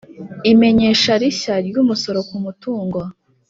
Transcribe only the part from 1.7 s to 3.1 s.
umusoro k umutungo